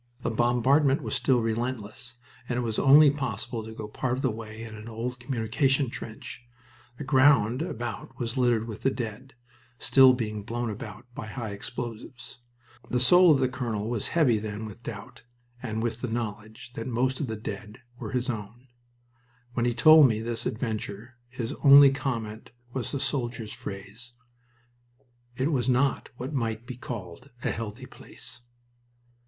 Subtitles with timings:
[0.23, 2.15] The bombardment was still relentless,
[2.49, 5.91] and it was only possible to go part of the way in an old communication
[5.91, 6.41] trench.
[6.97, 9.35] The ground about was littered with the dead,
[9.77, 12.39] still being blown about by high explosives.
[12.89, 15.21] The soul of the colonel was heavy then with doubt
[15.61, 18.69] and with the knowledge that most of the dead here were his own.
[19.53, 24.13] When he told me this adventure his only comment was the soldier's phrase,
[25.37, 28.41] "It was not what might be called a 'healthy' place."